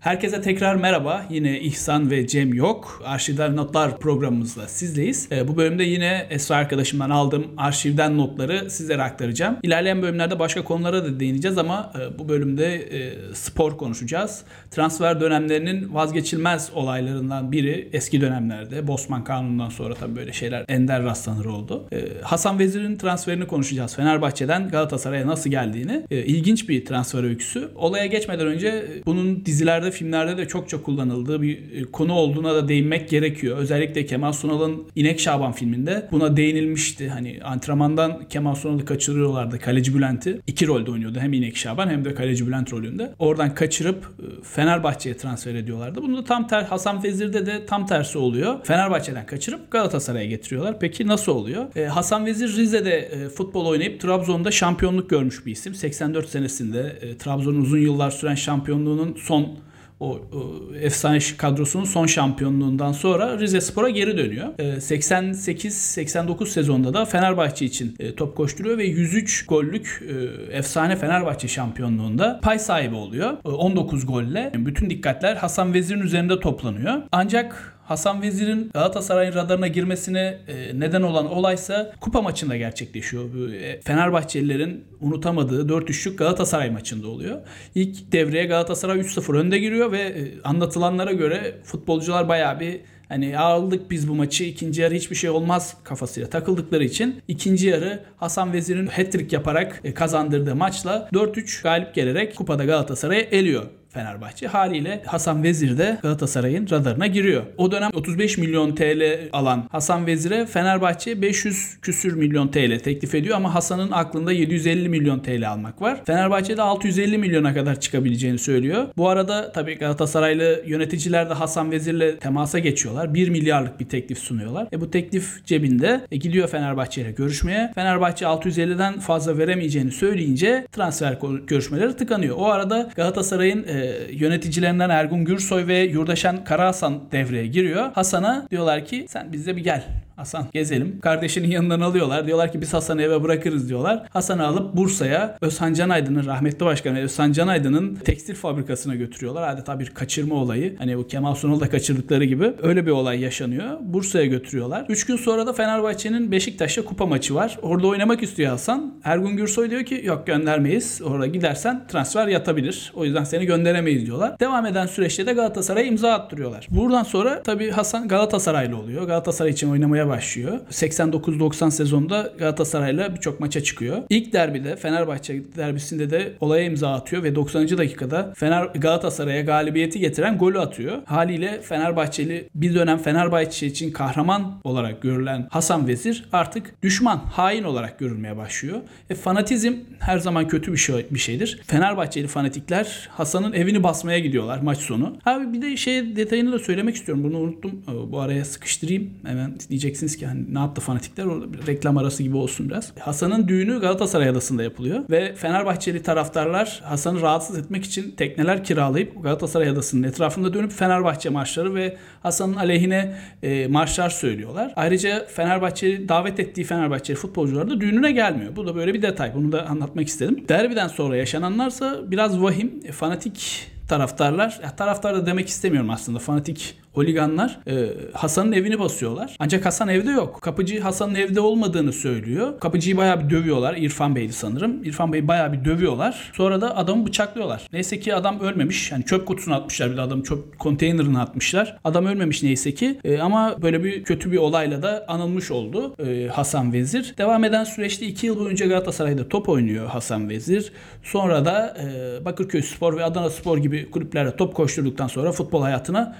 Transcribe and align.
Herkese 0.00 0.40
tekrar 0.40 0.74
merhaba. 0.74 1.26
Yine 1.30 1.60
İhsan 1.60 2.10
ve 2.10 2.26
Cem 2.26 2.54
yok. 2.54 3.02
Arşivden 3.04 3.56
Notlar 3.56 3.98
programımızla 3.98 4.68
sizleyiz. 4.68 5.28
Ee, 5.32 5.48
bu 5.48 5.56
bölümde 5.56 5.84
yine 5.84 6.26
Esra 6.30 6.56
arkadaşımdan 6.56 7.10
aldığım 7.10 7.46
arşivden 7.56 8.18
notları 8.18 8.70
sizlere 8.70 9.02
aktaracağım. 9.02 9.56
İlerleyen 9.62 10.02
bölümlerde 10.02 10.38
başka 10.38 10.64
konulara 10.64 11.04
da 11.04 11.20
değineceğiz 11.20 11.58
ama 11.58 11.92
e, 12.00 12.18
bu 12.18 12.28
bölümde 12.28 12.74
e, 12.74 13.14
spor 13.34 13.76
konuşacağız. 13.76 14.42
Transfer 14.70 15.20
dönemlerinin 15.20 15.94
vazgeçilmez 15.94 16.70
olaylarından 16.74 17.52
biri 17.52 17.88
eski 17.92 18.20
dönemlerde 18.20 18.86
Bosman 18.86 19.24
Kanunu'ndan 19.24 19.68
sonra 19.68 19.94
tabii 19.94 20.16
böyle 20.16 20.32
şeyler 20.32 20.64
ender 20.68 21.02
rastlanır 21.02 21.44
oldu. 21.44 21.88
E, 21.92 22.04
Hasan 22.22 22.58
Vezir'in 22.58 22.96
transferini 22.96 23.46
konuşacağız. 23.46 23.96
Fenerbahçe'den 23.96 24.68
Galatasaray'a 24.68 25.26
nasıl 25.26 25.50
geldiğini. 25.50 26.02
İlginç 26.10 26.68
bir 26.68 26.84
transfer 26.84 27.24
öyküsü. 27.24 27.68
Olaya 27.74 28.06
geçmeden 28.06 28.46
önce 28.46 28.84
bunun 29.06 29.44
dizilerde 29.44 29.87
filmlerde 29.90 30.36
de 30.36 30.48
çokça 30.48 30.82
kullanıldığı 30.82 31.42
bir 31.42 31.58
e, 31.74 31.84
konu 31.84 32.12
olduğuna 32.12 32.54
da 32.54 32.68
değinmek 32.68 33.08
gerekiyor. 33.08 33.58
Özellikle 33.58 34.06
Kemal 34.06 34.32
Sunal'ın 34.32 34.82
İnek 34.96 35.20
Şaban 35.20 35.52
filminde 35.52 36.08
buna 36.12 36.36
değinilmişti. 36.36 37.08
Hani 37.08 37.40
antrenmandan 37.44 38.28
Kemal 38.28 38.54
Sunal'ı 38.54 38.84
kaçırıyorlardı. 38.84 39.58
Kaleci 39.58 39.94
Bülent'i. 39.94 40.40
iki 40.46 40.66
rolde 40.66 40.90
oynuyordu. 40.90 41.18
Hem 41.20 41.32
İnek 41.32 41.56
Şaban 41.56 41.88
hem 41.88 42.04
de 42.04 42.14
Kaleci 42.14 42.46
Bülent 42.46 42.72
rolünde. 42.72 43.14
Oradan 43.18 43.54
kaçırıp 43.54 44.04
e, 44.04 44.42
Fenerbahçe'ye 44.42 45.16
transfer 45.16 45.54
ediyorlardı. 45.54 46.02
Bunu 46.02 46.16
da 46.16 46.24
tam 46.24 46.46
ter 46.46 46.62
Hasan 46.62 47.02
Vezir'de 47.02 47.46
de 47.46 47.66
tam 47.66 47.86
tersi 47.86 48.18
oluyor. 48.18 48.64
Fenerbahçe'den 48.64 49.26
kaçırıp 49.26 49.70
Galatasaray'a 49.70 50.26
getiriyorlar. 50.26 50.80
Peki 50.80 51.06
nasıl 51.06 51.32
oluyor? 51.32 51.76
Ee, 51.76 51.84
Hasan 51.84 52.26
Vezir 52.26 52.56
Rize'de 52.56 52.96
e, 52.96 53.28
futbol 53.28 53.66
oynayıp 53.66 54.00
Trabzon'da 54.00 54.50
şampiyonluk 54.50 55.10
görmüş 55.10 55.46
bir 55.46 55.52
isim. 55.52 55.74
84 55.74 56.28
senesinde 56.28 56.98
e, 57.00 57.16
Trabzon'un 57.16 57.60
uzun 57.60 57.78
yıllar 57.78 58.10
süren 58.10 58.34
şampiyonluğunun 58.34 59.16
son 59.20 59.58
o, 60.00 60.10
o 60.10 60.74
efsane 60.80 61.18
kadrosunun 61.38 61.84
son 61.84 62.06
şampiyonluğundan 62.06 62.92
sonra 62.92 63.38
Rize 63.38 63.60
Spor'a 63.60 63.88
geri 63.90 64.18
dönüyor. 64.18 64.48
E, 64.58 64.62
88-89 64.62 66.46
sezonda 66.46 66.94
da 66.94 67.04
Fenerbahçe 67.04 67.64
için 67.66 67.94
e, 67.98 68.14
top 68.14 68.36
koşturuyor 68.36 68.78
ve 68.78 68.84
103 68.84 69.46
gollük 69.46 70.02
e, 70.08 70.56
efsane 70.56 70.96
Fenerbahçe 70.96 71.48
şampiyonluğunda 71.48 72.40
pay 72.42 72.58
sahibi 72.58 72.94
oluyor. 72.94 73.32
E, 73.44 73.48
19 73.48 74.06
golle. 74.06 74.52
Bütün 74.54 74.90
dikkatler 74.90 75.36
Hasan 75.36 75.74
Vezir'in 75.74 76.00
üzerinde 76.00 76.40
toplanıyor. 76.40 77.02
Ancak 77.12 77.77
Hasan 77.88 78.22
Vezir'in 78.22 78.70
Galatasaray'ın 78.74 79.34
radarına 79.34 79.68
girmesine 79.68 80.38
e, 80.48 80.80
neden 80.80 81.02
olan 81.02 81.32
olaysa 81.32 81.92
kupa 82.00 82.22
maçında 82.22 82.56
gerçekleşiyor. 82.56 83.52
E, 83.52 83.80
Fenerbahçelilerin 83.80 84.84
unutamadığı 85.00 85.68
4-3'lük 85.68 86.16
Galatasaray 86.16 86.70
maçında 86.70 87.08
oluyor. 87.08 87.40
İlk 87.74 88.12
devreye 88.12 88.46
Galatasaray 88.46 89.00
3-0 89.00 89.36
önde 89.36 89.58
giriyor 89.58 89.92
ve 89.92 90.00
e, 90.00 90.42
anlatılanlara 90.44 91.12
göre 91.12 91.54
futbolcular 91.64 92.28
bayağı 92.28 92.60
bir 92.60 92.80
Hani 93.08 93.38
aldık 93.38 93.90
biz 93.90 94.08
bu 94.08 94.14
maçı 94.14 94.44
ikinci 94.44 94.82
yarı 94.82 94.94
hiçbir 94.94 95.16
şey 95.16 95.30
olmaz 95.30 95.76
kafasıyla 95.84 96.30
takıldıkları 96.30 96.84
için 96.84 97.22
ikinci 97.28 97.68
yarı 97.68 98.02
Hasan 98.16 98.52
Vezir'in 98.52 98.86
hat-trick 98.86 99.36
yaparak 99.36 99.82
kazandırdığı 99.94 100.56
maçla 100.56 101.08
4-3 101.12 101.62
galip 101.62 101.94
gelerek 101.94 102.36
kupada 102.36 102.64
Galatasaray'ı 102.64 103.28
eliyor. 103.30 103.66
Fenerbahçe. 103.88 104.46
Haliyle 104.46 105.02
Hasan 105.06 105.42
Vezir 105.42 105.78
de 105.78 105.98
Galatasaray'ın 106.02 106.70
radarına 106.70 107.06
giriyor. 107.06 107.42
O 107.56 107.72
dönem 107.72 107.90
35 107.94 108.38
milyon 108.38 108.74
TL 108.74 109.28
alan 109.32 109.68
Hasan 109.70 110.06
Vezir'e 110.06 110.46
Fenerbahçe 110.46 111.22
500 111.22 111.80
küsür 111.82 112.12
milyon 112.12 112.48
TL 112.48 112.78
teklif 112.78 113.14
ediyor 113.14 113.36
ama 113.36 113.54
Hasan'ın 113.54 113.90
aklında 113.90 114.32
750 114.32 114.88
milyon 114.88 115.20
TL 115.20 115.50
almak 115.50 115.82
var. 115.82 116.04
Fenerbahçe 116.04 116.56
de 116.56 116.62
650 116.62 117.18
milyona 117.18 117.54
kadar 117.54 117.80
çıkabileceğini 117.80 118.38
söylüyor. 118.38 118.86
Bu 118.96 119.08
arada 119.08 119.52
tabii 119.52 119.74
Galatasaraylı 119.74 120.62
yöneticiler 120.66 121.30
de 121.30 121.34
Hasan 121.34 121.70
Vezir'le 121.70 122.18
temasa 122.20 122.58
geçiyorlar. 122.58 123.14
1 123.14 123.28
milyarlık 123.28 123.80
bir 123.80 123.88
teklif 123.88 124.18
sunuyorlar. 124.18 124.68
E 124.72 124.80
bu 124.80 124.90
teklif 124.90 125.44
cebinde 125.44 126.00
e 126.10 126.16
gidiyor 126.16 126.48
Fenerbahçe 126.48 127.02
ile 127.02 127.10
görüşmeye. 127.10 127.72
Fenerbahçe 127.74 128.24
650'den 128.24 128.98
fazla 128.98 129.38
veremeyeceğini 129.38 129.92
söyleyince 129.92 130.66
transfer 130.72 131.18
görüşmeleri 131.46 131.96
tıkanıyor. 131.96 132.36
O 132.38 132.46
arada 132.46 132.90
Galatasaray'ın 132.96 133.64
e, 133.68 133.77
yöneticilerinden 134.12 134.90
Ergun 134.90 135.24
Gürsoy 135.24 135.66
ve 135.66 135.78
Yurdaşan 135.78 136.44
Karahasan 136.44 137.00
devreye 137.12 137.46
giriyor. 137.46 137.92
Hasan'a 137.92 138.46
diyorlar 138.50 138.84
ki 138.84 139.06
sen 139.08 139.32
bizde 139.32 139.56
bir 139.56 139.64
gel. 139.64 140.07
Hasan 140.18 140.44
gezelim. 140.52 141.00
Kardeşinin 141.00 141.50
yanından 141.50 141.80
alıyorlar. 141.80 142.26
Diyorlar 142.26 142.52
ki 142.52 142.60
biz 142.60 142.74
Hasan'ı 142.74 143.02
eve 143.02 143.22
bırakırız 143.22 143.68
diyorlar. 143.68 144.06
Hasan'ı 144.10 144.46
alıp 144.46 144.76
Bursa'ya 144.76 145.36
Özhan 145.40 145.74
Can 145.74 145.88
Aydın'ın 145.88 146.26
rahmetli 146.26 146.66
başkanı 146.66 146.98
Özhan 146.98 147.32
Can 147.32 147.48
Aydın'ın 147.48 147.94
tekstil 147.94 148.34
fabrikasına 148.34 148.94
götürüyorlar. 148.94 149.48
Adeta 149.48 149.80
bir 149.80 149.86
kaçırma 149.90 150.34
olayı. 150.34 150.76
Hani 150.78 150.98
bu 150.98 151.06
Kemal 151.06 151.34
Sunal'da 151.34 151.68
kaçırdıkları 151.70 152.24
gibi 152.24 152.52
öyle 152.62 152.86
bir 152.86 152.90
olay 152.90 153.20
yaşanıyor. 153.20 153.78
Bursa'ya 153.80 154.26
götürüyorlar. 154.26 154.86
3 154.88 155.06
gün 155.06 155.16
sonra 155.16 155.46
da 155.46 155.52
Fenerbahçe'nin 155.52 156.32
Beşiktaş'ta 156.32 156.84
kupa 156.84 157.06
maçı 157.06 157.34
var. 157.34 157.58
Orada 157.62 157.86
oynamak 157.86 158.22
istiyor 158.22 158.50
Hasan. 158.50 158.94
Ergun 159.04 159.36
Gürsoy 159.36 159.70
diyor 159.70 159.84
ki 159.84 160.00
yok 160.04 160.26
göndermeyiz. 160.26 161.00
Orada 161.04 161.26
gidersen 161.26 161.86
transfer 161.88 162.28
yatabilir. 162.28 162.92
O 162.94 163.04
yüzden 163.04 163.24
seni 163.24 163.46
gönderemeyiz 163.46 164.06
diyorlar. 164.06 164.40
Devam 164.40 164.66
eden 164.66 164.86
süreçte 164.86 165.26
de 165.26 165.32
Galatasaray'a 165.32 165.86
imza 165.86 166.12
attırıyorlar. 166.12 166.66
Buradan 166.70 167.02
sonra 167.02 167.42
tabii 167.42 167.70
Hasan 167.70 168.08
Galatasaraylı 168.08 168.76
oluyor. 168.76 169.06
Galatasaray 169.06 169.50
için 169.50 169.70
oynamaya 169.70 170.07
başlıyor. 170.08 170.60
89-90 170.70 171.70
sezonda 171.70 172.32
Galatasaray'la 172.38 173.14
birçok 173.14 173.40
maça 173.40 173.62
çıkıyor. 173.62 174.02
İlk 174.08 174.32
derbide 174.32 174.76
Fenerbahçe 174.76 175.42
derbisinde 175.56 176.10
de 176.10 176.32
olaya 176.40 176.64
imza 176.64 176.92
atıyor 176.92 177.22
ve 177.22 177.34
90. 177.34 177.78
dakikada 177.78 178.32
Fener 178.36 178.64
Galatasaray'a 178.64 179.40
galibiyeti 179.40 179.98
getiren 180.00 180.38
golü 180.38 180.58
atıyor. 180.58 180.98
Haliyle 181.04 181.60
Fenerbahçeli 181.62 182.48
bir 182.54 182.74
dönem 182.74 182.98
Fenerbahçe 182.98 183.66
için 183.66 183.90
kahraman 183.90 184.60
olarak 184.64 185.02
görülen 185.02 185.46
Hasan 185.50 185.88
Vezir 185.88 186.28
artık 186.32 186.82
düşman, 186.82 187.16
hain 187.16 187.64
olarak 187.64 187.98
görülmeye 187.98 188.36
başlıyor. 188.36 188.80
E, 189.10 189.14
fanatizm 189.14 189.74
her 189.98 190.18
zaman 190.18 190.48
kötü 190.48 190.72
bir 190.72 190.76
şey 190.76 191.06
bir 191.10 191.18
şeydir. 191.18 191.60
Fenerbahçeli 191.66 192.26
fanatikler 192.26 193.08
Hasan'ın 193.12 193.52
evini 193.52 193.82
basmaya 193.82 194.18
gidiyorlar 194.18 194.58
maç 194.62 194.78
sonu. 194.78 195.16
Abi 195.26 195.52
bir 195.52 195.62
de 195.62 195.76
şey 195.76 196.16
detayını 196.16 196.52
da 196.52 196.58
söylemek 196.58 196.96
istiyorum. 196.96 197.24
Bunu 197.24 197.38
unuttum. 197.38 197.82
Bu 198.12 198.20
araya 198.20 198.44
sıkıştırayım. 198.44 199.10
Hemen 199.26 199.54
diyecek 199.70 199.96
diyeceksiniz 200.00 200.16
ki 200.16 200.26
hani 200.26 200.54
ne 200.54 200.58
yaptı 200.58 200.80
fanatikler? 200.80 201.24
Orada 201.24 201.52
bir 201.52 201.66
reklam 201.66 201.96
arası 201.96 202.22
gibi 202.22 202.36
olsun 202.36 202.68
biraz. 202.68 202.92
Hasan'ın 203.00 203.48
düğünü 203.48 203.80
Galatasaray 203.80 204.28
Adası'nda 204.28 204.62
yapılıyor 204.62 205.04
ve 205.10 205.34
Fenerbahçeli 205.34 206.02
taraftarlar 206.02 206.80
Hasan'ı 206.84 207.20
rahatsız 207.20 207.58
etmek 207.58 207.84
için 207.84 208.10
tekneler 208.10 208.64
kiralayıp 208.64 209.22
Galatasaray 209.22 209.68
Adası'nın 209.68 210.02
etrafında 210.02 210.54
dönüp 210.54 210.72
Fenerbahçe 210.72 211.28
marşları 211.28 211.74
ve 211.74 211.96
Hasan'ın 212.22 212.56
aleyhine 212.56 213.14
e, 213.42 213.66
marşlar 213.66 214.10
söylüyorlar. 214.10 214.72
Ayrıca 214.76 215.26
Fenerbahçe 215.26 216.08
davet 216.08 216.40
ettiği 216.40 216.64
Fenerbahçeli 216.64 217.16
futbolcular 217.16 217.70
da 217.70 217.80
düğününe 217.80 218.12
gelmiyor. 218.12 218.56
Bu 218.56 218.66
da 218.66 218.74
böyle 218.74 218.94
bir 218.94 219.02
detay. 219.02 219.34
Bunu 219.34 219.52
da 219.52 219.66
anlatmak 219.66 220.08
istedim. 220.08 220.44
Derbiden 220.48 220.88
sonra 220.88 221.16
yaşananlarsa 221.16 222.10
biraz 222.10 222.42
vahim. 222.42 222.80
E, 222.84 222.92
fanatik 222.92 223.68
taraftarlar, 223.88 224.60
ya 224.62 224.76
taraftar 224.76 225.14
da 225.14 225.26
demek 225.26 225.48
istemiyorum 225.48 225.90
aslında 225.90 226.18
fanatik 226.18 226.78
holiganlar 226.92 227.58
e, 227.66 227.88
Hasan'ın 228.12 228.52
evini 228.52 228.78
basıyorlar. 228.78 229.36
Ancak 229.38 229.66
Hasan 229.66 229.88
evde 229.88 230.10
yok. 230.10 230.42
Kapıcı 230.42 230.80
Hasan'ın 230.80 231.14
evde 231.14 231.40
olmadığını 231.40 231.92
söylüyor. 231.92 232.60
Kapıcıyı 232.60 232.96
bayağı 232.96 233.24
bir 233.24 233.30
dövüyorlar. 233.30 233.76
İrfan 233.76 234.16
Bey'di 234.16 234.32
sanırım. 234.32 234.84
İrfan 234.84 235.12
Bey'i 235.12 235.28
bayağı 235.28 235.52
bir 235.52 235.64
dövüyorlar. 235.64 236.30
Sonra 236.34 236.60
da 236.60 236.76
adamı 236.76 237.06
bıçaklıyorlar. 237.06 237.62
Neyse 237.72 238.00
ki 238.00 238.14
adam 238.14 238.40
ölmemiş. 238.40 238.92
Yani 238.92 239.04
çöp 239.04 239.26
kutusuna 239.26 239.56
atmışlar 239.56 239.90
bir 239.92 239.96
de 239.96 240.00
adamı 240.00 240.22
çöp 240.22 240.58
konteynerine 240.58 241.18
atmışlar. 241.18 241.78
Adam 241.84 242.06
ölmemiş 242.06 242.42
neyse 242.42 242.74
ki. 242.74 243.00
E, 243.04 243.18
ama 243.18 243.62
böyle 243.62 243.84
bir 243.84 244.04
kötü 244.04 244.32
bir 244.32 244.38
olayla 244.38 244.82
da 244.82 245.04
anılmış 245.08 245.50
oldu 245.50 245.94
e, 245.98 246.28
Hasan 246.28 246.72
Vezir. 246.72 247.14
Devam 247.18 247.44
eden 247.44 247.64
süreçte 247.64 248.06
2 248.06 248.26
yıl 248.26 248.38
boyunca 248.38 248.66
Galatasaray'da 248.66 249.28
top 249.28 249.48
oynuyor 249.48 249.86
Hasan 249.86 250.28
Vezir. 250.28 250.72
Sonra 251.02 251.44
da 251.44 251.76
e, 251.82 252.24
Bakırköy 252.24 252.62
Spor 252.62 252.96
ve 252.96 253.04
Adana 253.04 253.30
Spor 253.30 253.58
gibi 253.58 253.90
kulüplerde 253.90 254.36
top 254.36 254.54
koşturduktan 254.54 255.06
sonra 255.06 255.32
futbol 255.32 255.62
hayatına 255.62 256.16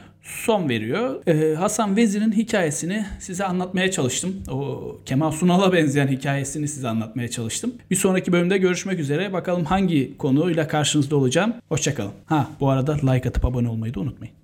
son 0.58 0.68
veriyor. 0.68 1.22
Ee, 1.26 1.54
Hasan 1.54 1.96
Vezir'in 1.96 2.32
hikayesini 2.32 3.06
size 3.20 3.44
anlatmaya 3.44 3.90
çalıştım. 3.90 4.36
O 4.50 4.96
Kemal 5.06 5.30
Sunal'a 5.30 5.72
benzeyen 5.72 6.08
hikayesini 6.08 6.68
size 6.68 6.88
anlatmaya 6.88 7.28
çalıştım. 7.28 7.72
Bir 7.90 7.96
sonraki 7.96 8.32
bölümde 8.32 8.58
görüşmek 8.58 8.98
üzere. 8.98 9.32
Bakalım 9.32 9.64
hangi 9.64 10.18
konuyla 10.18 10.68
karşınızda 10.68 11.16
olacağım. 11.16 11.54
Hoşçakalın. 11.68 12.12
Ha 12.26 12.48
bu 12.60 12.70
arada 12.70 12.92
like 13.12 13.28
atıp 13.28 13.44
abone 13.44 13.68
olmayı 13.68 13.94
da 13.94 14.00
unutmayın. 14.00 14.34